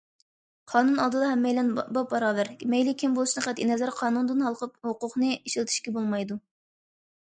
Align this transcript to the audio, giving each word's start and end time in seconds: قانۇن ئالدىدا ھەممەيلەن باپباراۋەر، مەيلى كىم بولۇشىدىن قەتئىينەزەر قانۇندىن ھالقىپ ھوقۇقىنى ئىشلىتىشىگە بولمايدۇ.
قانۇن 0.71 0.95
ئالدىدا 1.03 1.27
ھەممەيلەن 1.31 1.69
باپباراۋەر، 1.99 2.51
مەيلى 2.75 2.97
كىم 3.03 3.21
بولۇشىدىن 3.21 3.47
قەتئىينەزەر 3.51 3.95
قانۇندىن 4.03 4.45
ھالقىپ 4.51 4.93
ھوقۇقىنى 4.93 5.35
ئىشلىتىشىگە 5.41 5.99
بولمايدۇ. 6.01 6.45